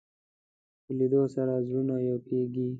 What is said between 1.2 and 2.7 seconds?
سره زړونه یو کېږي